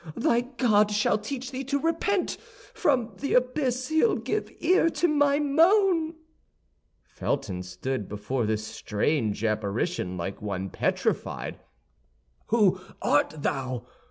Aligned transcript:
Thy 0.17 0.41
God 0.57 0.89
shall 0.89 1.19
teach 1.19 1.51
thee 1.51 1.63
to 1.65 1.77
repent! 1.77 2.37
From 2.73 3.15
th' 3.17 3.33
abyss 3.35 3.89
he'll 3.89 4.15
give 4.15 4.51
ear 4.59 4.89
to 4.89 5.07
my 5.07 5.37
moan." 5.37 6.15
Felton 7.03 7.61
stood 7.61 8.09
before 8.09 8.47
this 8.47 8.65
strange 8.65 9.43
apparition 9.43 10.17
like 10.17 10.41
one 10.41 10.71
petrified. 10.71 11.59
"Who 12.47 12.81
art 13.03 13.43
thou? 13.43 13.85